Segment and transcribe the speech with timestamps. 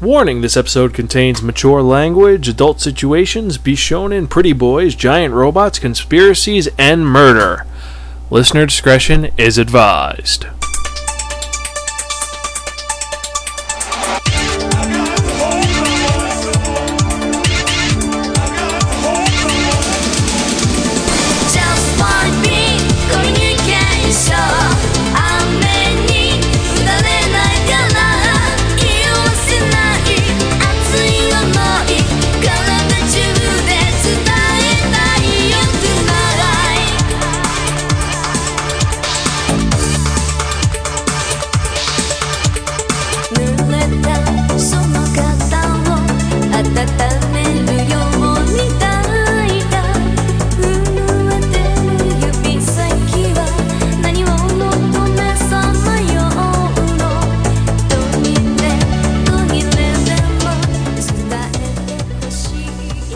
[0.00, 7.06] Warning this episode contains mature language, adult situations, bishonen, pretty boys, giant robots, conspiracies, and
[7.06, 7.64] murder.
[8.28, 10.46] Listener discretion is advised.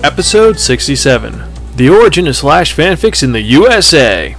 [0.04, 1.42] Episode 67
[1.74, 4.36] The Origin of Slash Fanfics in the USA.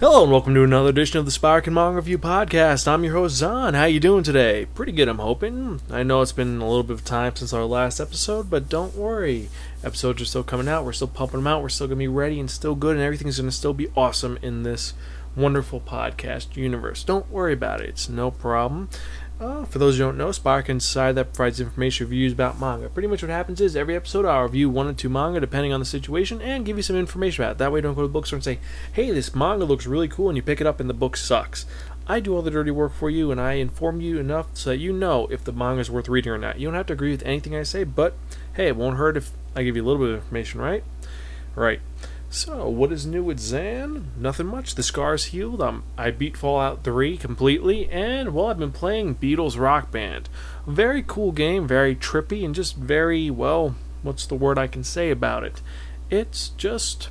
[0.00, 2.88] Hello and welcome to another edition of the Spark and Manga Review Podcast.
[2.88, 3.74] I'm your host Zon.
[3.74, 4.66] How you doing today?
[4.74, 5.82] Pretty good, I'm hoping.
[5.90, 8.96] I know it's been a little bit of time since our last episode, but don't
[8.96, 9.50] worry.
[9.84, 10.86] Episodes are still coming out.
[10.86, 11.62] We're still pumping them out.
[11.62, 14.62] We're still gonna be ready and still good, and everything's gonna still be awesome in
[14.62, 14.94] this
[15.36, 17.04] wonderful podcast universe.
[17.04, 17.90] Don't worry about it.
[17.90, 18.88] It's no problem.
[19.42, 22.88] Uh, for those who don't know, Spark Inside that provides information reviews about manga.
[22.88, 25.80] Pretty much what happens is every episode I'll review one or two manga depending on
[25.80, 27.58] the situation and give you some information about it.
[27.58, 28.60] That way you don't go to the bookstore and say,
[28.92, 31.66] hey, this manga looks really cool and you pick it up and the book sucks.
[32.06, 34.76] I do all the dirty work for you and I inform you enough so that
[34.76, 36.60] you know if the manga is worth reading or not.
[36.60, 38.14] You don't have to agree with anything I say, but
[38.54, 40.84] hey, it won't hurt if I give you a little bit of information, right?
[41.56, 41.80] Right.
[42.32, 44.06] So, what is new with Zan?
[44.16, 44.74] Nothing much.
[44.74, 45.60] The scar's healed.
[45.60, 50.30] Um, I beat Fallout 3 completely, and well, I've been playing Beatles Rock Band.
[50.66, 53.74] Very cool game, very trippy, and just very well.
[54.00, 55.60] What's the word I can say about it?
[56.08, 57.10] It's just,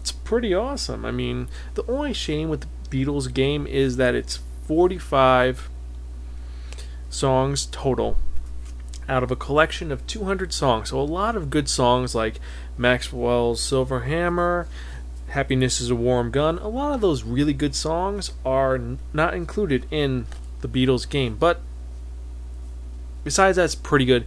[0.00, 1.04] it's pretty awesome.
[1.04, 4.38] I mean, the only shame with the Beatles game is that it's
[4.68, 5.68] 45
[7.08, 8.18] songs total
[9.08, 10.90] out of a collection of 200 songs.
[10.90, 12.40] So a lot of good songs like
[12.76, 14.68] Maxwell's Silver Hammer,
[15.28, 16.58] Happiness is a Warm Gun.
[16.58, 20.26] A lot of those really good songs are n- not included in
[20.60, 21.60] the Beatles game, but
[23.22, 24.26] besides that's pretty good.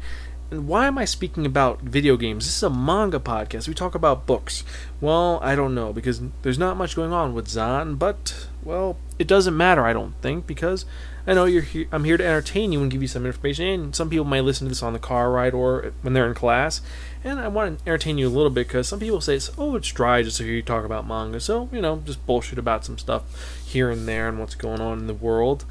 [0.49, 2.45] And why am I speaking about video games?
[2.45, 3.67] This is a manga podcast.
[3.67, 4.63] We talk about books.
[5.01, 9.27] Well, I don't know because there's not much going on with Zan, but well, it
[9.27, 9.83] doesn't matter.
[9.83, 10.85] I don't think because
[11.25, 11.87] I know you're here.
[11.91, 13.65] I'm here to entertain you and give you some information.
[13.65, 16.33] And some people might listen to this on the car ride or when they're in
[16.33, 16.81] class.
[17.23, 19.91] And I want to entertain you a little bit because some people say, "Oh, it's
[19.91, 22.97] dry just to hear you talk about manga." So you know, just bullshit about some
[22.97, 23.23] stuff
[23.65, 25.63] here and there and what's going on in the world.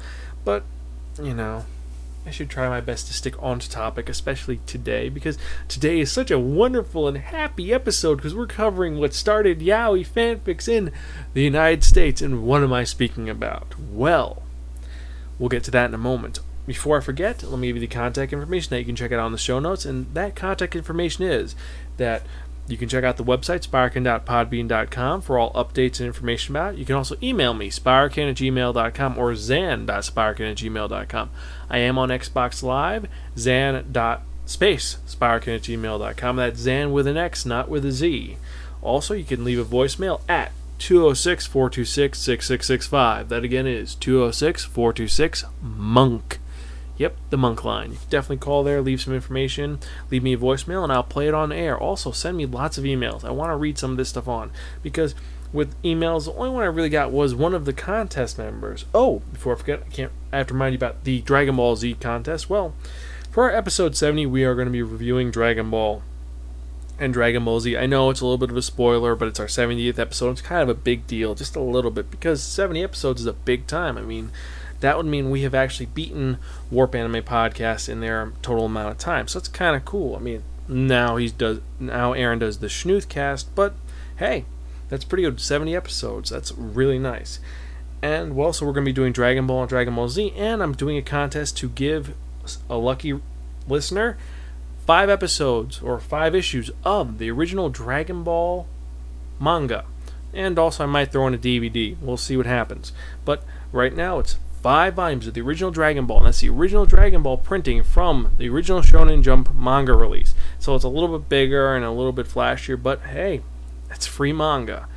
[0.43, 0.63] But
[1.21, 1.65] you know,
[2.25, 5.37] I should try my best to stick on to topic, especially today, because
[5.67, 10.69] today is such a wonderful and happy episode because we're covering what started yaoi fanfics
[10.69, 10.91] in
[11.33, 12.21] the United States.
[12.21, 13.75] And what am I speaking about?
[13.77, 14.42] Well,
[15.39, 16.39] we'll get to that in a moment.
[16.65, 19.19] Before I forget, let me give you the contact information that you can check out
[19.19, 19.83] on the show notes.
[19.83, 21.55] And that contact information is
[21.97, 22.23] that
[22.67, 26.79] you can check out the website, sparkin.podbean.com, for all updates and information about it.
[26.79, 31.29] You can also email me, sparkin at gmail.com or zan.sparkin at gmail.com.
[31.69, 33.07] I am on Xbox Live,
[33.37, 36.35] zan.space, sparkin at gmail.com.
[36.37, 38.37] That's zan with an X, not with a Z.
[38.81, 43.29] Also, you can leave a voicemail at 206 426 6665.
[43.29, 46.39] That again is 206 426 MONK.
[46.97, 47.97] Yep, the monk line.
[48.09, 49.79] Definitely call there, leave some information,
[50.11, 51.77] leave me a voicemail, and I'll play it on air.
[51.77, 53.23] Also, send me lots of emails.
[53.25, 54.51] I want to read some of this stuff on
[54.83, 55.15] because
[55.51, 58.85] with emails, the only one I really got was one of the contest members.
[58.93, 60.11] Oh, before I forget, I can't.
[60.31, 62.49] I have to remind you about the Dragon Ball Z contest.
[62.49, 62.73] Well,
[63.31, 66.03] for our episode 70, we are going to be reviewing Dragon Ball
[67.03, 67.77] and Dragon Ball Z.
[67.77, 70.31] I know it's a little bit of a spoiler, but it's our 70th episode.
[70.31, 73.33] It's kind of a big deal, just a little bit, because 70 episodes is a
[73.33, 73.97] big time.
[73.97, 74.31] I mean,
[74.79, 76.37] that would mean we have actually beaten
[76.71, 79.27] Warp Anime Podcast in their total amount of time.
[79.27, 80.15] So it's kind of cool.
[80.15, 83.73] I mean, now he's does now Aaron does the Schnoothcast, but
[84.17, 84.45] hey,
[84.89, 85.41] that's pretty good.
[85.41, 86.29] 70 episodes.
[86.29, 87.39] That's really nice.
[88.01, 90.63] And well, so we're going to be doing Dragon Ball and Dragon Ball Z, and
[90.63, 92.13] I'm doing a contest to give
[92.69, 93.19] a lucky
[93.67, 94.17] listener
[94.85, 98.67] five episodes or five issues of the original Dragon Ball
[99.39, 99.85] manga.
[100.33, 101.95] And also, I might throw in a DVD.
[102.01, 102.91] We'll see what happens.
[103.23, 106.17] But right now, it's five volumes of the original Dragon Ball.
[106.17, 110.33] And that's the original Dragon Ball printing from the original Shonen Jump manga release.
[110.57, 113.41] So it's a little bit bigger and a little bit flashier, but hey,
[113.91, 114.87] it's free manga.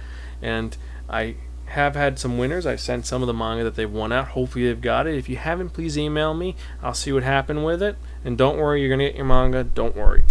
[0.41, 0.77] And
[1.11, 1.37] I
[1.77, 2.67] have had some winners.
[2.67, 4.29] I sent some of the manga that they've won out.
[4.29, 5.15] Hopefully they've got it.
[5.15, 6.57] If you haven't, please email me.
[6.83, 7.97] I'll see what happened with it.
[8.25, 9.63] And don't worry, you're gonna get your manga.
[9.63, 10.25] Don't worry.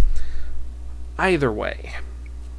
[1.18, 1.92] Either way.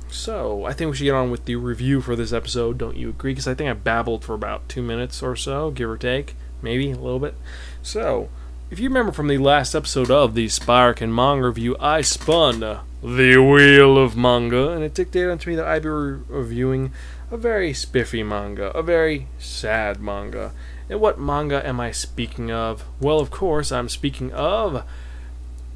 [0.10, 2.78] So, I think we should get on with the review for this episode.
[2.78, 3.32] Don't you agree?
[3.32, 6.36] Because I think I babbled for about two minutes or so, give or take.
[6.62, 7.36] Maybe a little bit.
[7.84, 8.30] So,
[8.72, 12.62] if you remember from the last episode of the Spark and Manga review, I spun
[12.62, 16.92] the Wheel of Manga, and it dictated unto me that I'd be re- reviewing
[17.30, 20.54] a very spiffy manga, a very sad manga.
[20.90, 22.86] And what manga am I speaking of?
[23.00, 24.84] Well, of course, I'm speaking of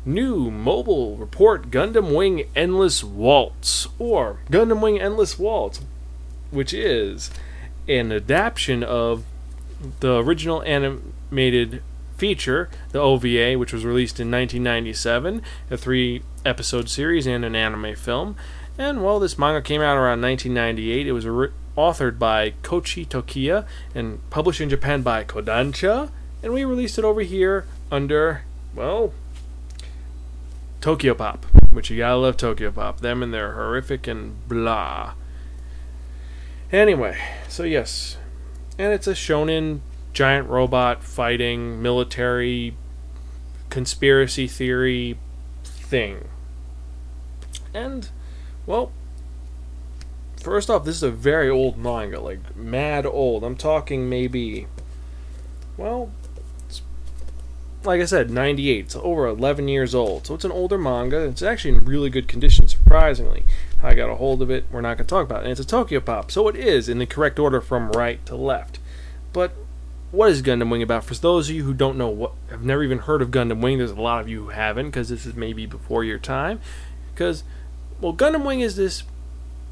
[0.06, 5.82] New Mobile Report Gundam Wing Endless Waltz, or Gundam Wing Endless Waltz,
[6.50, 7.30] which is
[7.88, 9.26] an adaptation of
[10.00, 11.84] the original animated
[12.16, 17.96] feature, the OVA, which was released in 1997, a three episode series and an anime
[17.96, 18.36] film.
[18.82, 21.06] And well, this manga came out around 1998.
[21.06, 26.10] It was ori- authored by Koichi Tokita and published in Japan by Kodansha.
[26.42, 28.42] And we released it over here under,
[28.74, 29.14] well,
[30.82, 33.02] Tokyo Pop, which you gotta love Tokyo Pop.
[33.02, 35.14] Them and their horrific and blah.
[36.72, 38.18] Anyway, so yes,
[38.80, 39.82] and it's a shonen
[40.12, 42.76] giant robot fighting military
[43.70, 45.20] conspiracy theory
[45.64, 46.28] thing.
[47.76, 48.10] And
[48.66, 48.92] well,
[50.42, 53.44] first off, this is a very old manga, like mad old.
[53.44, 54.68] I'm talking maybe
[55.78, 56.12] well,
[57.84, 58.86] like I said, 98.
[58.86, 60.28] It's over 11 years old.
[60.28, 61.24] So it's an older manga.
[61.24, 63.44] It's actually in really good condition surprisingly.
[63.82, 65.44] How I got a hold of it, we're not going to talk about it.
[65.44, 68.36] And it's a Tokyo Pop, so it is in the correct order from right to
[68.36, 68.80] left.
[69.34, 69.54] But
[70.12, 71.04] what is Gundam Wing about?
[71.04, 73.80] For those of you who don't know what, have never even heard of Gundam Wing,
[73.80, 76.60] there's a lot of you who haven't, because this is maybe before your time.
[77.14, 77.44] Because,
[78.02, 79.04] well, Gundam Wing is this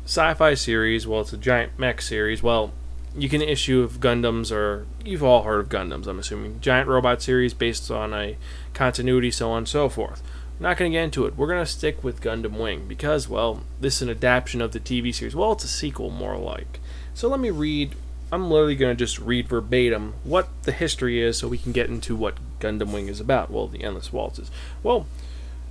[0.05, 1.07] sci-fi series.
[1.07, 2.41] Well, it's a giant mech series.
[2.43, 2.71] Well,
[3.17, 6.61] you can issue of Gundams, or you've all heard of Gundams, I'm assuming.
[6.61, 8.37] Giant robot series based on a
[8.73, 10.21] continuity, so on and so forth.
[10.57, 11.35] I'm not going to get into it.
[11.35, 14.79] We're going to stick with Gundam Wing because, well, this is an adaptation of the
[14.79, 15.35] TV series.
[15.35, 16.79] Well, it's a sequel, more like.
[17.13, 17.95] So let me read.
[18.31, 21.89] I'm literally going to just read verbatim what the history is so we can get
[21.89, 23.49] into what Gundam Wing is about.
[23.49, 24.51] Well, the Endless Waltzes.
[24.83, 25.07] Well,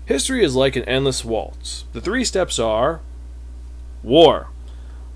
[0.08, 1.84] history is like an endless waltz.
[1.92, 3.02] The three steps are
[4.02, 4.48] War.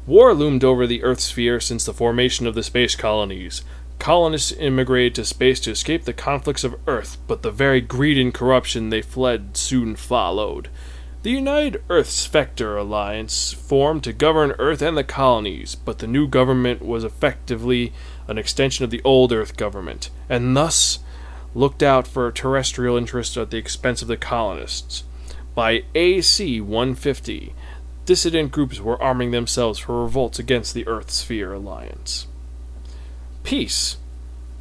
[0.06, 3.62] War loomed over the Earth sphere since the formation of the space colonies.
[3.98, 8.34] Colonists immigrated to space to escape the conflicts of Earth, but the very greed and
[8.34, 10.68] corruption they fled soon followed.
[11.22, 16.28] The United Earth Sphere Alliance formed to govern Earth and the colonies, but the new
[16.28, 17.94] government was effectively
[18.28, 20.98] an extension of the old Earth government, and thus
[21.54, 25.04] looked out for terrestrial interests at the expense of the colonists.
[25.54, 27.54] By AC 150,
[28.06, 32.26] dissident groups were arming themselves for revolts against the Earth Sphere Alliance.
[33.42, 33.96] Peace.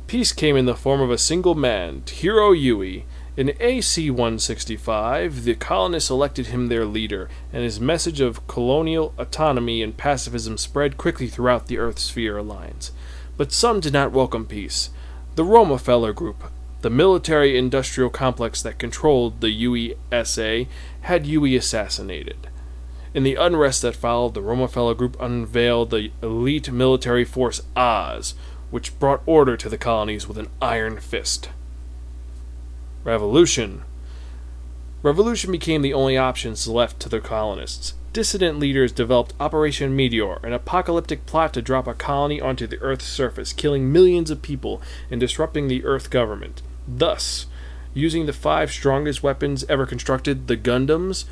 [0.08, 3.04] Peace came in the form of a single man, Heero Yuy.
[3.38, 9.82] In AC 165, the colonists elected him their leader, and his message of colonial autonomy
[9.82, 12.92] and pacifism spread quickly throughout the Earth Sphere Alliance.
[13.38, 14.90] But some did not welcome peace.
[15.36, 16.44] The Romefeller Group,
[16.82, 20.68] the military industrial complex that controlled the USA,
[21.02, 22.48] had Yuy assassinated.
[23.14, 28.34] In the unrest that followed, the Romefeller Group unveiled the elite military force Oz,
[28.72, 31.50] which brought order to the colonies with an iron fist.
[33.04, 33.84] Revolution.
[35.04, 37.96] Revolution became the only options left to the colonists.
[38.14, 43.06] Dissident leaders developed Operation Meteor, an apocalyptic plot to drop a colony onto the Earth's
[43.08, 46.62] surface, killing millions of people and disrupting the Earth government.
[46.88, 47.46] Thus,
[47.94, 51.26] using the five strongest weapons ever constructed, the Gundams,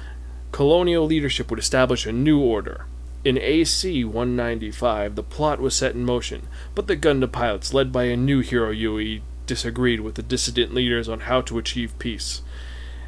[0.51, 2.85] colonial leadership would establish a new order.
[3.25, 8.05] In AC 195, the plot was set in motion, but the Gundam pilots, led by
[8.05, 12.41] a new Heero Yuy, disagreed with the dissident leaders on how to achieve peace.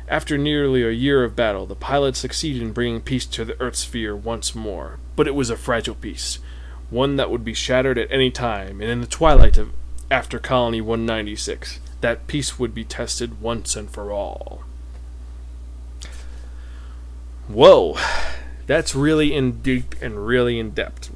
[0.07, 3.77] After nearly a year of battle, the pilots succeeded in bringing peace to the Earth
[3.77, 6.39] sphere once more, but it was a fragile peace,
[6.89, 9.71] one that would be shattered at any time, and in the twilight of
[10.09, 14.63] after Colony 196, that peace would be tested once and for all.
[17.47, 17.97] Whoa,
[18.67, 21.13] that's really in deep and really in depth.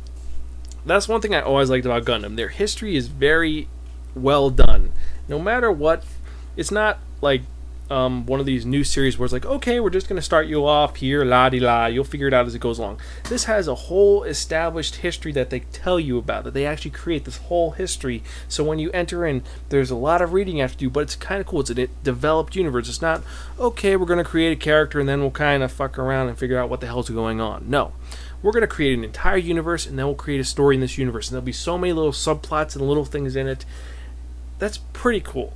[0.86, 2.36] That's one thing I always liked about Gundam.
[2.36, 3.68] Their history is very
[4.13, 4.92] well done.
[5.27, 6.04] No matter what,
[6.56, 7.42] it's not like
[7.89, 10.48] um, one of these new series where it's like, okay, we're just going to start
[10.48, 13.00] you off here, la di la, you'll figure it out as it goes along.
[13.30, 17.25] This has a whole established history that they tell you about, that they actually create
[17.25, 18.24] this whole history.
[18.48, 21.01] So when you enter in, there's a lot of reading you have to do, but
[21.01, 21.62] it's kind of cool.
[21.62, 22.89] It's a developed universe.
[22.89, 23.22] It's not,
[23.60, 26.38] okay, we're going to create a character and then we'll kind of fuck around and
[26.38, 27.70] figure out what the hell's going on.
[27.70, 27.94] No.
[28.42, 30.98] We're going to create an entire universe and then we'll create a story in this
[30.98, 31.30] universe.
[31.30, 33.65] And there'll be so many little subplots and little things in it.
[34.60, 35.54] That's pretty cool.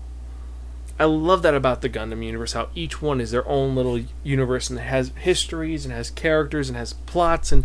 [1.00, 4.70] I love that about the Gundam universe, how each one is their own little universe
[4.70, 7.63] and has histories and has characters and has plots, and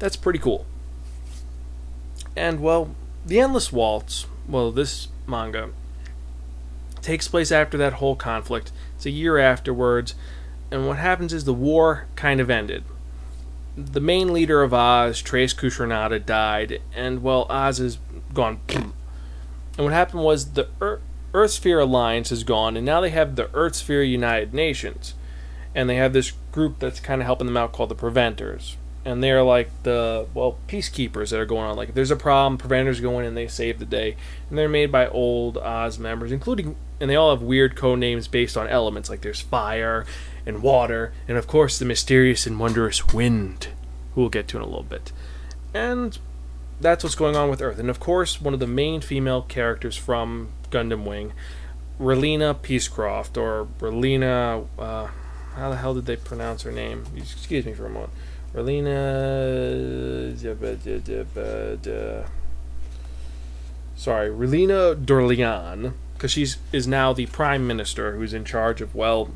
[0.00, 0.66] that's pretty cool.
[2.34, 2.94] And well,
[3.24, 5.70] the Endless Waltz, well, this manga
[7.02, 8.72] takes place after that whole conflict.
[8.96, 10.16] It's a year afterwards,
[10.72, 12.82] and what happens is the war kind of ended.
[13.76, 17.98] The main leader of Oz, Treize Khushrenada, died, and well, Oz is
[18.34, 18.58] gone.
[18.70, 18.92] and
[19.76, 21.00] what happened was the Earth
[21.36, 25.14] Earthsphere Alliance is gone, and now they have the Earthsphere United Nations.
[25.74, 28.78] And they have this group that's kind of helping them out called the Preventers.
[29.04, 31.76] And they're like the, well, peacekeepers that are going on.
[31.76, 34.16] Like, if there's a problem, Preventers go in and they save the day.
[34.48, 38.26] And they're made by old Oz members, including, and they all have weird code names
[38.26, 39.10] based on elements.
[39.10, 40.06] Like, there's fire
[40.46, 43.68] and water, and of course, the mysterious and wondrous wind,
[44.14, 45.12] who we'll get to in a little bit.
[45.74, 46.18] And
[46.80, 47.78] that's what's going on with Earth.
[47.78, 51.32] And of course, one of the main female characters from Gundam Wing,
[51.98, 54.66] Relena Peacecraft, or Relena.
[54.78, 55.06] Uh,
[55.54, 57.04] how the hell did they pronounce her name?
[57.16, 58.12] Excuse me for a moment.
[58.52, 60.36] Relena.
[63.96, 68.94] Sorry, Relena Darlian, because she's is now the prime minister who's in charge of.
[68.94, 69.30] Well,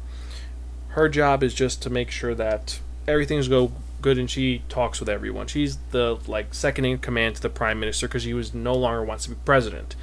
[0.89, 5.09] her job is just to make sure that everything's go good and she talks with
[5.09, 5.47] everyone.
[5.47, 9.03] She's the like second in command to the prime minister because he was no longer
[9.03, 9.97] wants to be president.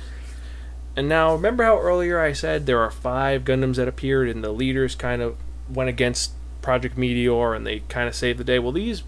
[0.97, 4.51] And now remember how earlier I said there are five Gundams that appeared and the
[4.51, 5.37] leaders kind of
[5.69, 6.31] went against
[6.63, 8.57] Project Meteor and they kind of saved the day.
[8.57, 9.03] Well, these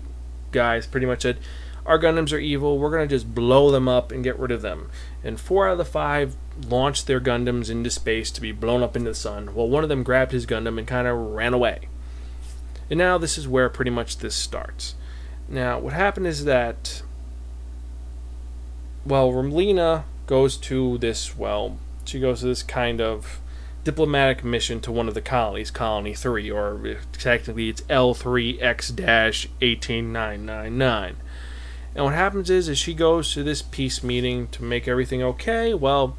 [0.51, 1.39] guys pretty much said
[1.88, 2.77] our Gundams are evil.
[2.77, 4.91] We're gonna just blow them up and get rid of them.
[5.24, 6.36] And four out of the five
[6.67, 9.55] launched their Gundams into space to be blown up into the sun.
[9.55, 11.89] Well, one of them grabbed his Gundam and kind of ran away.
[12.91, 14.93] And now this is where pretty much this starts.
[15.48, 17.01] Now, what happened is that,
[19.03, 23.40] well, Relena goes to this, well, she goes to this kind of
[23.84, 28.92] diplomatic mission to one of the colonies, Colony 3, or technically it's L3X
[29.60, 31.16] 18999.
[31.96, 35.74] And what happens is, is she goes to this peace meeting to make everything okay.
[35.74, 36.16] Well,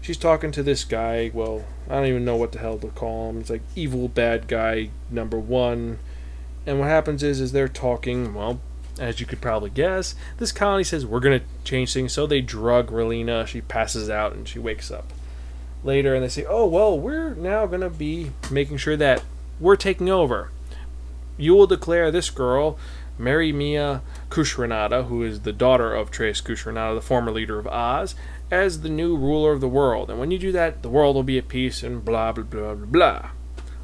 [0.00, 1.32] she's talking to this guy.
[1.34, 3.40] Well, I don't even know what the hell to call him.
[3.40, 5.98] It's like evil bad guy number one.
[6.64, 8.34] And what happens is, is they're talking.
[8.34, 8.60] Well,
[8.98, 12.12] as you could probably guess, this colony says we're gonna change things.
[12.12, 13.46] So they drug Relena.
[13.46, 15.12] She passes out and she wakes up
[15.84, 19.22] later, and they say, "Oh well, we're now gonna be making sure that
[19.60, 20.50] we're taking over.
[21.36, 22.78] You will declare this girl."
[23.20, 24.00] Mary Mia
[24.30, 28.14] Kushrunada, who is the daughter of Treize Khushrenada, the former leader of Oz,
[28.48, 30.08] as the new ruler of the world.
[30.08, 32.74] And when you do that, the world will be at peace and blah, blah, blah,
[32.74, 33.30] blah, blah.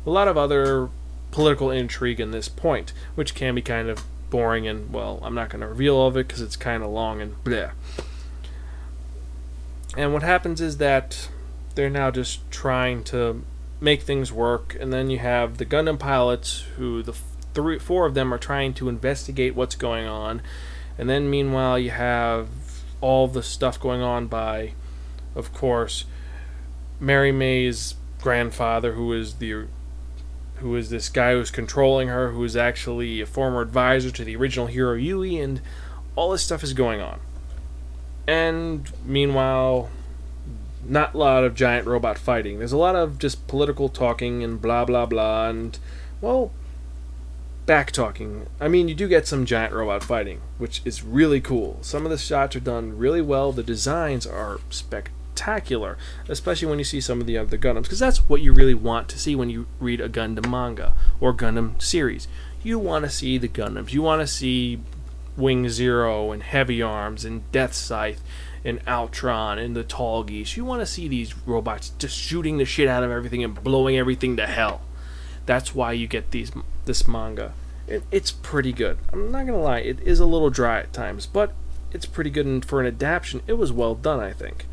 [0.06, 0.88] A lot of other
[1.32, 5.48] political intrigue in this point, which can be kind of boring and, well, I'm not
[5.48, 7.70] going to reveal all of it because it's kind of long and blah.
[9.96, 11.28] And what happens is that
[11.76, 13.44] they're now just trying to
[13.80, 17.12] make things work, and then you have the Gundam pilots who the
[17.54, 20.42] three, four of them are trying to investigate what's going on,
[20.98, 22.48] and then meanwhile you have
[23.00, 24.72] all the stuff going on by,
[25.36, 26.06] of course,
[27.00, 29.66] Mariemaia's grandfather, who is the
[30.56, 34.36] who is this guy who's controlling her, who is actually a former advisor to the
[34.36, 35.60] original Heero Yuy, and
[36.16, 37.20] all this stuff is going on.
[38.26, 39.90] And meanwhile,
[40.86, 42.58] not a lot of giant robot fighting.
[42.58, 45.78] There's a lot of just political talking and blah blah blah, and
[46.20, 46.50] well,
[47.66, 48.46] back talking.
[48.60, 51.78] I mean, you do get some giant robot fighting, which is really cool.
[51.82, 53.52] Some of the shots are done really well.
[53.52, 55.18] The designs are spectacular,
[56.28, 59.08] especially when you see some of the other Gundams, because that's what you really want
[59.08, 62.28] to see when you read a Gundam manga or Gundam series.
[62.62, 63.92] You want to see the Gundams.
[63.92, 64.80] You want to see
[65.36, 68.22] Wing Zero and Heavy Arms and Death Scythe
[68.64, 70.56] and Altron and the Tallgeese.
[70.56, 73.98] You want to see these robots just shooting the shit out of everything and blowing
[73.98, 74.82] everything to hell.
[75.46, 76.52] That's why you get these
[76.86, 77.52] this manga.
[77.86, 78.98] It, it's pretty good.
[79.12, 81.52] I'm not gonna lie, it is a little dry at times, but
[81.92, 82.46] it's pretty good.
[82.46, 84.20] And for an adaptation, it was well done.
[84.20, 84.66] I think.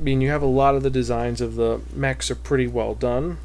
[0.00, 2.94] I mean, you have a lot of the designs of the mechs are pretty well
[2.94, 3.36] done.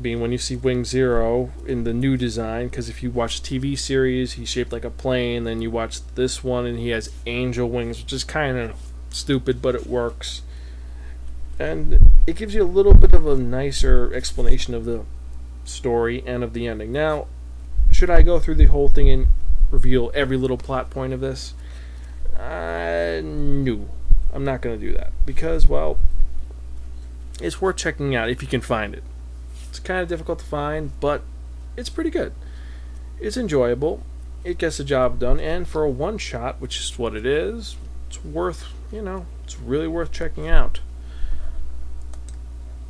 [0.00, 3.78] Being when you see Wing Zero in the new design, because if you watch TV
[3.78, 5.44] series, he's shaped like a plane.
[5.44, 8.74] Then you watch this one, and he has angel wings, which is kind of
[9.08, 10.42] stupid, but it works.
[11.58, 15.04] and it gives you a little bit of a nicer explanation of the
[15.64, 16.92] story and of the ending.
[16.92, 17.26] Now,
[17.90, 19.28] should I go through the whole thing and
[19.70, 21.54] reveal every little plot point of this?
[22.36, 23.88] Uh, no,
[24.32, 25.98] I'm not going to do that because, well,
[27.40, 29.02] it's worth checking out if you can find it.
[29.68, 31.22] It's kind of difficult to find, but
[31.76, 32.32] it's pretty good.
[33.20, 34.02] It's enjoyable.
[34.44, 37.76] It gets the job done, and for a one shot, which is what it is,
[38.08, 40.80] it's worth, you know, it's really worth checking out.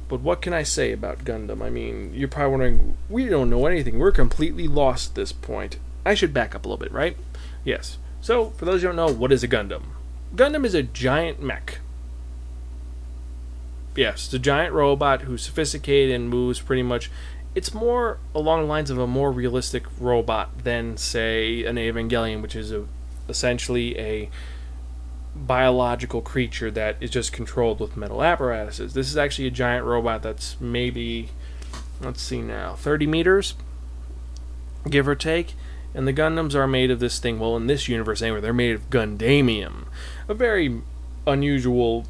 [0.09, 1.63] But what can I say about Gundam?
[1.63, 3.99] I mean, you're probably wondering, we don't know anything.
[3.99, 5.79] We're completely lost at this point.
[6.05, 7.17] I should back up a little bit, right?
[7.65, 7.99] Yes.
[8.21, 9.83] So, for those who don't know, what is a Gundam?
[10.35, 11.81] Gundam is a giant mech.
[13.95, 17.11] Yes, it's a giant robot who's sophisticated and moves pretty much.
[17.55, 22.57] It's more along the lines of a more realistic robot than, say, an Evangelion, which
[22.57, 22.87] is a,
[23.29, 24.31] essentially a
[25.35, 28.95] biological creature that is just controlled with metal apparatuses.
[28.95, 31.29] This is actually a giant robot that's maybe,
[32.01, 33.55] let's see now, 30 meters,
[34.89, 35.55] give or take.
[35.95, 38.75] And the Gundams are made of this thing, well, in this universe anyway, they're made
[38.75, 39.87] of Gundamium,
[40.29, 40.81] a very
[41.27, 42.07] unusual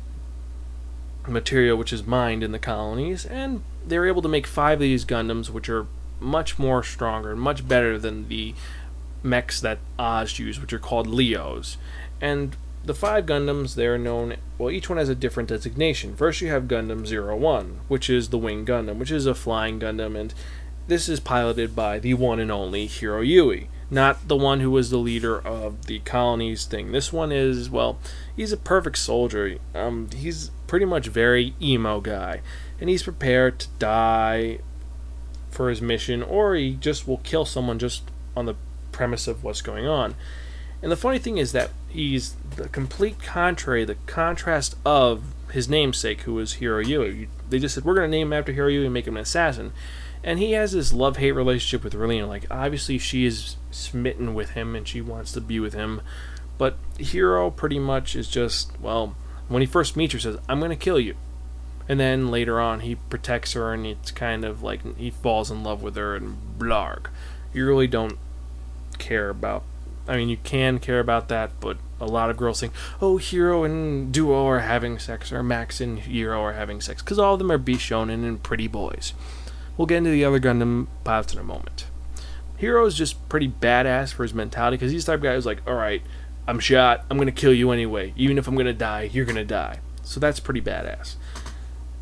[1.26, 3.24] material which is mined in the colonies.
[3.26, 5.86] And they're able to make five of these Gundams, which are
[6.20, 8.54] much more stronger and much better than the
[9.22, 11.76] mechs that Oz used, which are called Leos.
[12.20, 16.16] And the five Gundams, they're known, well, each one has a different designation.
[16.16, 20.18] First, you have Gundam 01, which is the Wing Gundam, which is a flying Gundam,
[20.18, 20.34] and
[20.88, 24.88] this is piloted by the one and only Heero Yuy, not the one who was
[24.88, 26.92] the leader of the colonies thing.
[26.92, 27.98] This one is, well,
[28.34, 29.58] he's a perfect soldier.
[29.74, 32.40] Um, he's pretty much very emo guy,
[32.80, 34.60] and he's prepared to die
[35.50, 38.56] for his mission, or he just will kill someone just on the
[38.92, 40.14] premise of what's going on.
[40.80, 45.22] And the funny thing is that he's the complete contrary, the contrast of
[45.52, 47.28] his namesake, who was Heero Yuy.
[47.50, 49.22] They just said, we're going to name him after Heero Yuy and make him an
[49.22, 49.74] assassin.
[50.24, 52.28] And he has this love hate relationship with Relena.
[52.28, 56.00] Like, obviously, she is smitten with him and she wants to be with him.
[56.58, 59.16] But Heero pretty much is just, well,
[59.48, 61.16] when he first meets her, says, I'm going to kill you.
[61.88, 65.64] And then later on, he protects her and it's kind of like he falls in
[65.64, 67.06] love with her and blarg.
[67.52, 68.18] You really don't
[68.98, 69.64] care about
[70.06, 73.64] I mean, you can care about that, but a lot of girls think, oh, Heero
[73.64, 77.38] and Duo are having sex, or Max and Heero are having sex, because all of
[77.38, 79.12] them are Bishonen and pretty boys.
[79.76, 81.86] We'll get into the other Gundam pilots in a moment.
[82.60, 85.46] Heero is just pretty badass for his mentality, because he's the type of guy who's
[85.46, 86.02] like, alright,
[86.46, 88.12] I'm shot, I'm going to kill you anyway.
[88.16, 89.80] Even if I'm going to die, you're going to die.
[90.02, 91.14] So that's pretty badass.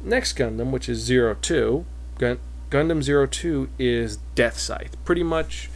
[0.02, 1.85] Next Gundam, which is Zero Two,
[2.18, 2.38] Gun-
[2.70, 4.96] Gundam Zero Two is Death Scythe.
[5.04, 5.68] Pretty much,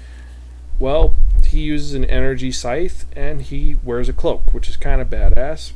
[0.79, 1.15] well,
[1.47, 5.73] he uses an energy scythe and he wears a cloak, which is kind of badass.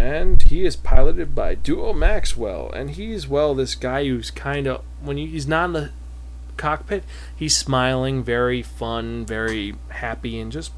[0.00, 4.82] And he is piloted by Duo Maxwell, and he's well this guy who's kind of
[5.02, 5.90] when he's not in the
[6.56, 7.04] cockpit,
[7.36, 10.72] he's smiling, very fun, very happy, and just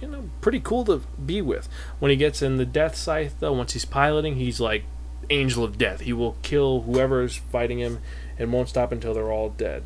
[0.00, 1.68] you know pretty cool to be with.
[1.98, 4.84] When he gets in the death scythe, though, once he's piloting, he's like
[5.30, 6.02] angel of death.
[6.02, 7.98] He will kill whoever's fighting him
[8.38, 9.82] and won't stop until they're all dead.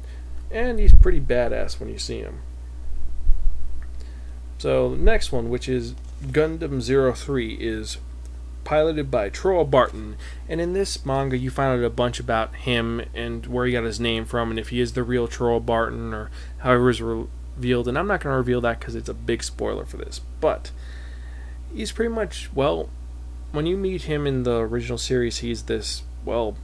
[0.51, 2.41] And he's pretty badass when you see him.
[4.59, 6.83] So next one, which is Gundam
[7.17, 7.97] 03, is
[8.69, 10.15] piloted by Trowa Barton.
[10.47, 13.85] And in this manga, you find out a bunch about him and where he got
[13.85, 17.89] his name from, and if he is the real Trowa Barton or however is revealed.
[17.89, 20.21] And I'm not going to reveal that because it's a big spoiler for this.
[20.43, 20.71] But
[21.75, 22.91] he's pretty much, well,
[23.53, 26.55] when you meet him in the original series, he's this, well,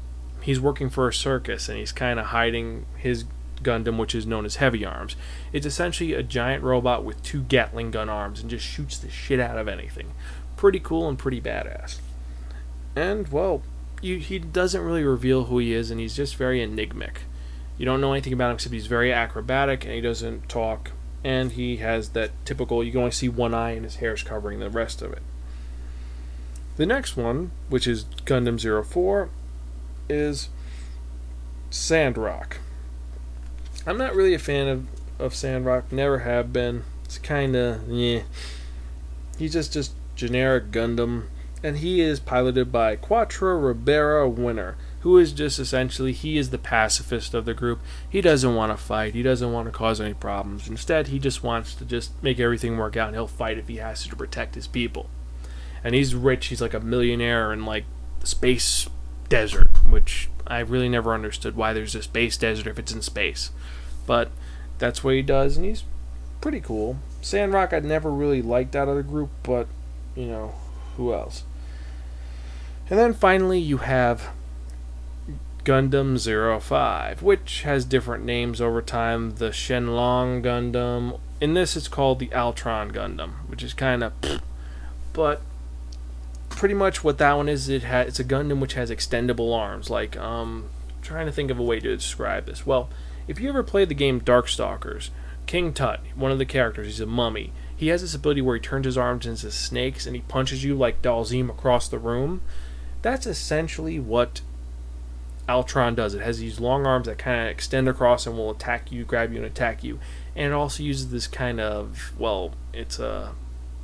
[0.42, 3.24] he's working for a circus and he's kind of hiding his
[3.62, 5.16] Gundam, which is known as Heavy Arms.
[5.54, 9.40] It's essentially a giant robot with two Gatling gun arms and just shoots the shit
[9.40, 10.12] out of anything.
[10.56, 11.98] Pretty cool and pretty badass.
[12.96, 13.62] And, well,
[14.00, 17.22] you, he doesn't really reveal who he is, and he's just very enigmatic.
[17.76, 20.92] You don't know anything about him except he's very acrobatic and he doesn't talk.
[21.24, 24.60] And he has that typical, you can only see one eye and his hair's covering
[24.60, 25.22] the rest of it.
[26.76, 29.30] The next one, which is Gundam 04,
[30.08, 30.48] is
[31.70, 32.58] Sandrock.
[33.86, 34.86] I'm not really a fan of,
[35.18, 36.84] of Sandrock, never have been.
[37.04, 38.22] It's kind of, yeah.
[39.38, 41.24] He's just, just generic Gundam,
[41.62, 46.59] and he is piloted by Quatre Raberba Winner, who is just essentially, he is the
[46.59, 47.81] pacifist of the group.
[48.09, 50.68] He doesn't want to fight, he doesn't want to cause any problems.
[50.68, 53.77] Instead, he just wants to just make everything work out, and he'll fight if he
[53.77, 55.09] has to to protect his people.
[55.83, 57.85] And he's rich, he's like a millionaire in like
[58.20, 58.88] the space
[59.29, 63.50] desert, which I really never understood why there's a space desert if it's in space.
[64.07, 64.31] But
[64.79, 65.85] that's what he does, and he's
[66.40, 66.98] pretty cool.
[67.22, 69.66] Sandrock I never really liked out of the group, but
[70.14, 70.55] you know,
[70.96, 71.44] who else?
[72.90, 74.31] And then finally, you have
[75.64, 76.18] Gundam
[76.61, 79.37] 05, which has different names over time.
[79.37, 81.18] The Shenlong Gundam.
[81.40, 84.12] In this, it's called the Altron Gundam, which is kind of.
[85.12, 85.40] But
[86.50, 89.88] pretty much what that one is, it ha- it's a Gundam which has extendable arms.
[89.88, 90.68] Like, um,
[91.00, 92.66] trying to think of a way to describe this.
[92.66, 92.90] Well,
[93.27, 95.11] if you ever played the game Darkstalkers,
[95.46, 97.53] King Tut, one of the characters, he's a mummy.
[97.76, 100.74] He has this ability where he turns his arms into snakes and he punches you
[100.74, 102.40] like Dhalsim across the room.
[103.02, 104.40] That's essentially what
[105.48, 106.14] Altron does.
[106.14, 109.32] It has these long arms that kind of extend across and will attack you, grab
[109.32, 109.98] you, and attack you.
[110.34, 113.32] And it also uses this kind of, well, it's a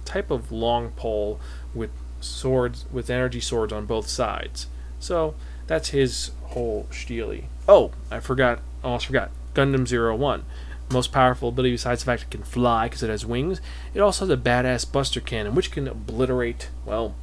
[0.04, 1.40] type of long pole
[1.74, 4.66] with swords, with energy swords on both sides.
[4.98, 5.34] So
[5.66, 7.46] that's his whole steely.
[7.68, 9.30] Oh, I forgot, almost forgot.
[9.54, 10.44] Gundam Zero One.
[10.90, 13.60] Most powerful ability besides the fact it can fly because it has wings,
[13.94, 17.14] it also has a badass buster cannon which can obliterate, well,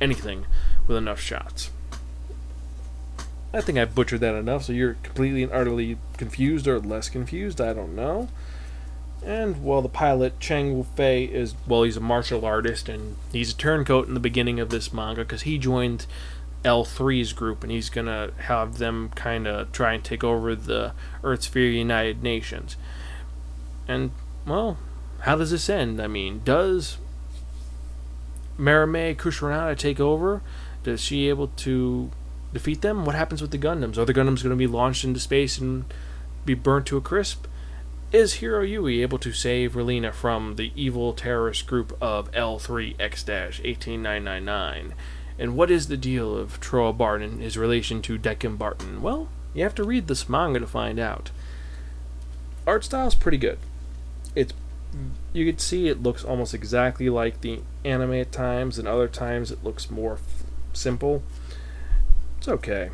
[0.00, 0.46] anything
[0.86, 1.70] with enough shots.
[3.54, 7.60] I think I butchered that enough, so you're completely and utterly confused or less confused.
[7.60, 8.28] I don't know.
[9.24, 13.52] And well, the pilot Chang Wu Fei is well, he's a martial artist and he's
[13.52, 16.06] a turncoat in the beginning of this manga because he joined
[16.64, 21.42] L3's group and he's gonna have them kind of try and take over the Earth
[21.42, 22.76] Sphere United Nations.
[23.88, 24.12] And
[24.46, 24.78] well,
[25.20, 26.00] how does this end?
[26.00, 26.98] I mean, does
[28.58, 30.42] Mariemaia Khushrenada take over?
[30.82, 32.10] Does she able to
[32.52, 33.04] defeat them?
[33.04, 33.98] What happens with the Gundams?
[33.98, 35.84] Are the Gundams going to be launched into space and
[36.44, 37.46] be burnt to a crisp?
[38.12, 44.92] Is Heero Yuy able to save Relena from the evil terrorist group of L3X-18999?
[45.38, 49.00] And what is the deal of Trowa Barton, his relation to Dekim Barton?
[49.00, 51.30] Well, you have to read this manga to find out.
[52.66, 53.56] Art style's pretty good.
[54.34, 54.52] It's
[55.32, 59.50] you could see it looks almost exactly like the anime at times, and other times
[59.50, 60.42] it looks more f-
[60.72, 61.22] simple.
[62.38, 62.90] It's okay.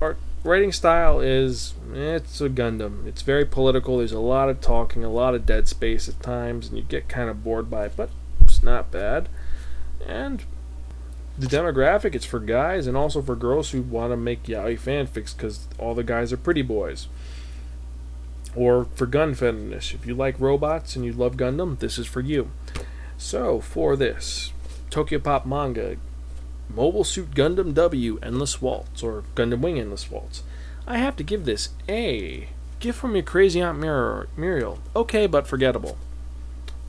[0.00, 3.06] Art writing style is it's a Gundam.
[3.06, 3.98] It's very political.
[3.98, 7.08] There's a lot of talking, a lot of dead space at times, and you get
[7.08, 9.28] kind of bored by it, but it's not bad.
[10.06, 10.44] And
[11.38, 15.36] the demographic, it's for guys and also for girls who want to make yaoi fanfics
[15.36, 17.08] because all the guys are pretty boys.
[18.56, 19.94] Or for gun fetishists.
[19.94, 22.50] If you like robots and you love Gundam, this is for you.
[23.16, 24.52] So, for this,
[24.88, 25.96] Tokyo Pop manga,
[26.68, 30.42] Mobile Suit Gundam W Endless Waltz, or Gundam Wing Endless Waltz.
[30.86, 32.48] I have to give this a
[32.80, 34.78] gift from your crazy aunt Mir- Muriel.
[34.96, 35.96] Okay, but forgettable.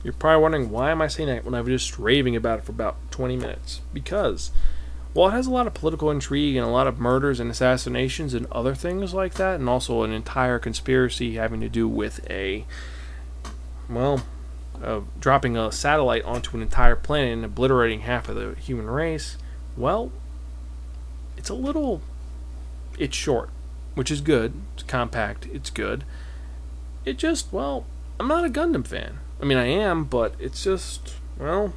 [0.02, 2.64] You're probably wondering why am I saying that when I was just raving about it
[2.64, 3.80] for about 20 minutes?
[3.92, 4.50] Because
[5.12, 8.34] while it has a lot of political intrigue and a lot of murders and assassinations
[8.34, 12.64] and other things like that, and also an entire conspiracy having to do with a
[13.88, 14.22] well,
[14.82, 19.36] uh, dropping a satellite onto an entire planet and obliterating half of the human race,
[19.76, 20.10] well,
[21.36, 22.00] it's a little.
[22.98, 23.50] It's short,
[23.94, 24.54] which is good.
[24.74, 25.46] It's compact.
[25.52, 26.04] It's good.
[27.04, 27.84] It just, well,
[28.20, 29.18] I'm not a Gundam fan.
[29.40, 31.72] I mean, I am, but it's just, well,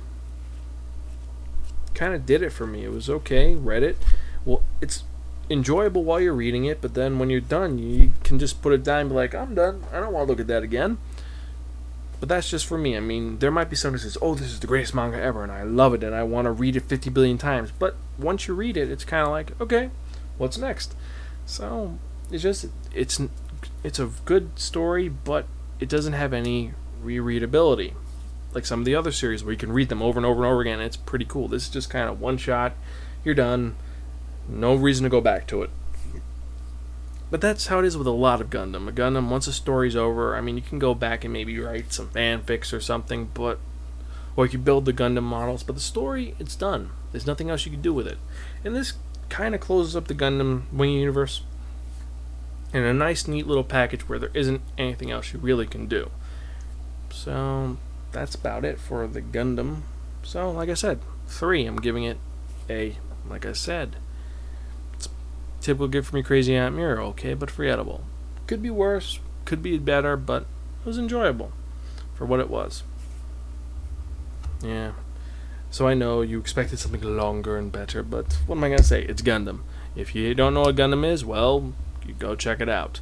[1.96, 2.84] kind of did it for me.
[2.84, 3.56] It was okay.
[3.56, 3.98] Read it.
[4.46, 5.04] Well, it's
[5.50, 8.84] enjoyable while you're reading it, but then when you're done, you can just put it
[8.84, 9.84] down and be like, I'm done.
[9.92, 10.98] I don't want to look at that again.
[12.20, 12.96] But that's just for me.
[12.96, 15.44] I mean, there might be someone who says, "Oh, this is the greatest manga ever,"
[15.44, 17.72] and I love it, and I want to read it 50 billion times.
[17.78, 19.90] But once you read it, it's kind of like, okay,
[20.38, 20.96] what's next?
[21.46, 21.98] So
[22.32, 23.20] it's just it's
[23.84, 25.46] it's a good story, but
[25.80, 26.72] it doesn't have any
[27.04, 27.94] rereadability
[28.56, 30.52] like some of the other series where you can read them over and over and
[30.52, 30.80] over again.
[30.80, 31.48] And it's pretty cool.
[31.48, 32.74] This is just kind of one shot,
[33.24, 33.76] you're done.
[34.48, 35.70] No reason to go back to it.
[37.32, 38.88] But that's how it is with a lot of Gundam.
[38.88, 41.92] A Gundam, once a story's over, I mean, you can go back and maybe write
[41.92, 43.60] some fanfics or something, but
[44.36, 45.64] or you can build the Gundam models.
[45.64, 46.92] But the story, it's done.
[47.12, 48.20] There's nothing else you can do with it.
[48.64, 48.94] And this
[49.30, 51.42] kind of closes up the Gundam Wing universe
[52.74, 56.12] in a nice, neat little package where there isn't anything else you really can do.
[57.10, 57.78] So
[58.16, 59.82] that's about it for the Gundam.
[60.24, 61.66] So, like I said, three.
[61.66, 62.18] I'm giving it
[62.70, 62.96] a,
[63.30, 63.98] like I said,
[64.94, 65.10] it's
[65.60, 68.06] typical gift from your crazy Aunt Mira, okay, but forgettable.
[68.48, 71.52] Could be worse, could be better, but it was enjoyable
[72.14, 72.84] for what it was.
[74.64, 74.94] Yeah.
[75.70, 79.04] So I know you expected something longer and better, but what am I gonna say?
[79.04, 79.60] It's Gundam.
[79.94, 81.74] If you don't know what Gundam is, well,
[82.08, 83.02] you go check it out.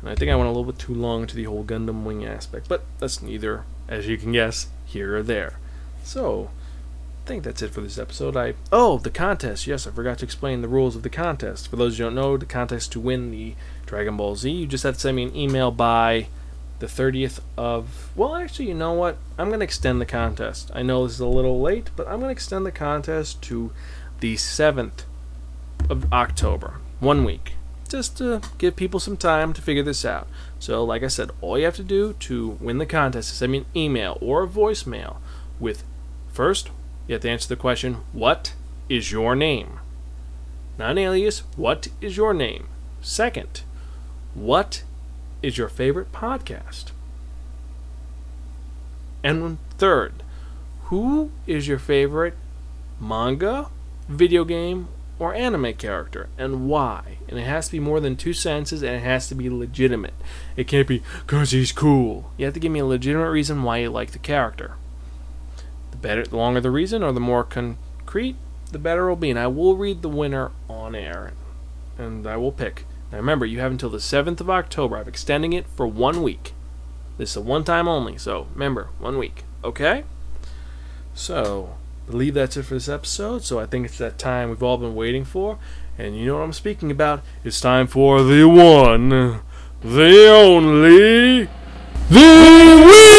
[0.00, 2.24] And I think I went a little bit too long to the whole Gundam Wing
[2.24, 5.58] aspect, but that's neither, as you can guess, here or there.
[6.02, 6.48] So,
[7.24, 8.36] I think that's it for this episode.
[8.36, 9.66] I oh the contest.
[9.66, 11.68] Yes, I forgot to explain the rules of the contest.
[11.68, 14.84] For those who don't know, the contest to win the Dragon Ball Z, you just
[14.84, 16.28] have to send me an email by
[16.78, 18.10] the 30th of.
[18.16, 19.18] Well, actually, you know what?
[19.38, 20.70] I'm gonna extend the contest.
[20.74, 23.72] I know this is a little late, but I'm gonna extend the contest to
[24.20, 25.04] the 7th
[25.88, 26.74] of October.
[27.00, 27.54] One week.
[27.88, 30.28] Just to give people some time to figure this out.
[30.60, 33.52] So, like I said, all you have to do to win the contest is send
[33.52, 35.16] me an email or a voicemail
[35.58, 35.84] with
[36.28, 36.68] first,
[37.06, 38.52] you have to answer the question, What
[38.88, 39.80] is your name?
[40.78, 42.68] Not an alias, what is your name?
[43.00, 43.62] Second,
[44.34, 44.84] what
[45.42, 46.90] is your favorite podcast?
[49.24, 50.22] And third,
[50.84, 52.34] who is your favorite
[53.00, 53.70] manga,
[54.08, 54.88] video game,
[55.20, 57.18] or anime character and why?
[57.28, 60.14] And it has to be more than two sentences and it has to be legitimate.
[60.56, 62.32] It can't be because he's cool.
[62.38, 64.74] You have to give me a legitimate reason why you like the character.
[65.90, 68.36] The better, the longer the reason or the more concrete,
[68.72, 69.30] the better it'll be.
[69.30, 71.34] And I will read the winner on air
[71.98, 72.86] and I will pick.
[73.12, 74.96] Now remember, you have until the 7th of October.
[74.96, 76.54] I'm extending it for one week.
[77.18, 79.44] This is a one time only, so remember, one week.
[79.62, 80.04] Okay?
[81.12, 81.76] So,
[82.10, 83.44] believe that's it for this episode.
[83.44, 85.58] So I think it's that time we've all been waiting for.
[85.96, 87.22] And you know what I'm speaking about.
[87.44, 89.08] It's time for the one,
[89.82, 91.48] the only,
[92.08, 92.20] the
[92.86, 93.18] Wheel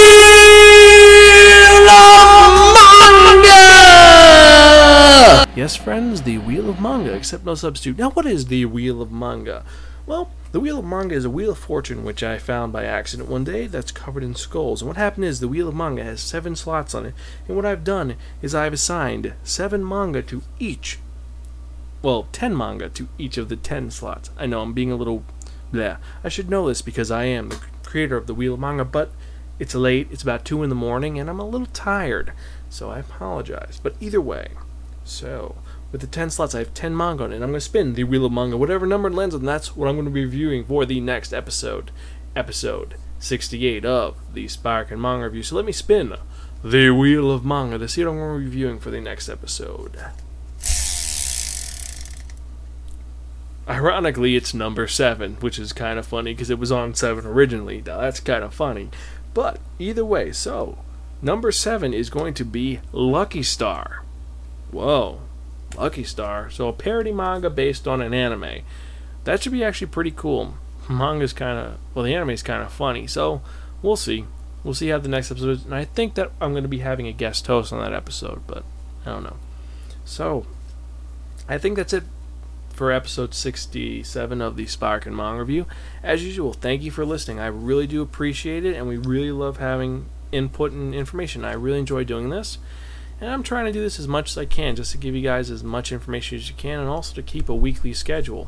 [1.90, 3.52] of Manga!
[5.56, 7.98] Yes, friends, the Wheel of Manga, except no substitute.
[7.98, 9.64] Now, what is the Wheel of Manga?
[10.06, 13.30] Well, the Wheel of Manga is a Wheel of Fortune which I found by accident
[13.30, 14.82] one day that's covered in skulls.
[14.82, 17.14] And what happened is the Wheel of Manga has seven slots on it.
[17.48, 21.00] And what I've done is I've assigned seven manga to each.
[22.02, 24.32] Well, ten manga to each of the ten slots.
[24.38, 25.24] I know I'm being a little
[25.72, 25.98] blah.
[26.24, 29.12] I should know this because I am the creator of the Wheel of Manga, but
[29.60, 30.08] it's late.
[30.10, 32.34] It's about 2 in the morning, and I'm a little tired.
[32.72, 33.80] So I apologize.
[33.82, 34.50] But either way,
[35.04, 35.56] so
[35.92, 37.94] with the 10 slots, I have 10 manga on it, and I'm going to spin
[37.94, 40.24] the Wheel of Manga, whatever number it lands on, that's what I'm going to be
[40.24, 41.92] reviewing for the next episode.
[42.36, 45.44] Episode 68 of the Spark and Manga Review.
[45.44, 46.16] So let me spin
[46.64, 49.28] the Wheel of Manga to see what I'm going to be reviewing for the next
[49.28, 49.98] episode.
[53.68, 57.84] Ironically, it's number 7, which is kind of funny because it was on 7 originally.
[57.86, 58.90] Now, that's kind of funny.
[59.34, 60.80] But either way, so
[61.22, 64.04] number 7 is going to be Lucky Star.
[64.72, 65.20] Whoa,
[65.78, 66.50] Lucky Star.
[66.50, 68.62] So a parody manga based on an anime.
[69.24, 70.56] That should be actually pretty cool.
[70.90, 73.08] Manga's kind of well, the anime is kind of funny.
[73.08, 73.42] So
[73.82, 74.26] we'll see.
[74.64, 75.66] We'll see how the next episode is.
[75.66, 78.42] And I think that I'm going to be having a guest host on that episode,
[78.48, 78.64] but
[79.06, 79.38] I don't know.
[80.06, 80.46] So
[81.48, 82.04] I think that's it
[82.74, 85.66] for episode 67 of the Spark and Manga Review.
[86.04, 87.40] As usual, thank you for listening.
[87.40, 91.46] I really do appreciate it, and we really love having input and information.
[91.46, 92.58] I really enjoy doing this.
[93.22, 95.22] And I'm trying to do this as much as I can just to give you
[95.22, 98.48] guys as much information as you can and also to keep a weekly schedule.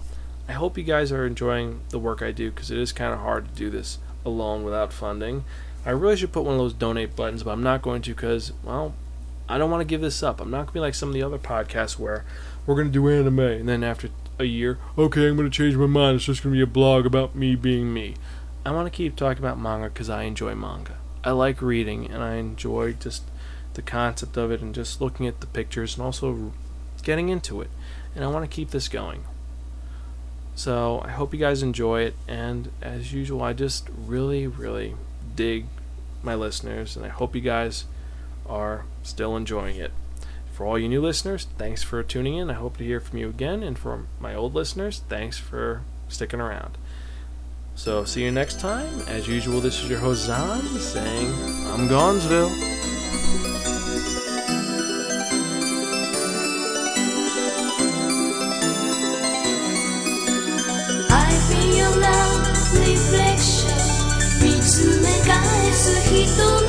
[0.50, 3.20] I hope you guys are enjoying the work I do because it is kind of
[3.20, 5.46] hard to do this alone without funding.
[5.86, 8.52] I really should put one of those donate buttons, but I'm not going to because,
[8.64, 8.96] well,
[9.48, 10.42] I don't want to give this up.
[10.42, 12.26] I'm not going to be like some of the other podcasts where
[12.66, 14.10] we're going to do anime and then after
[14.40, 16.16] a year, okay, I'm going to change my mind.
[16.16, 18.16] It's just going to be a blog about me being me.
[18.66, 20.98] I want to keep talking about manga because I enjoy manga.
[21.24, 23.24] I like reading and I enjoy just
[23.74, 26.54] the concept of it and just looking at the pictures and also
[27.04, 27.70] getting into it.
[28.16, 29.24] And I want to keep this going.
[30.56, 32.16] So I hope you guys enjoy it.
[32.28, 34.96] And as usual, I just really, really
[35.36, 35.66] dig
[36.22, 36.96] my listeners.
[36.96, 37.86] And I hope you guys
[38.48, 39.92] are still enjoying it.
[40.54, 42.52] For all you new listeners, thanks for tuning in.
[42.52, 43.64] I hope to hear from you again.
[43.64, 46.78] And for my old listeners, thanks for sticking around.
[47.76, 49.02] So, see you next time.
[49.08, 51.34] As usual, this is your host Zan saying,
[51.72, 52.52] I'm Gonzville.
[66.13, 66.62] si tú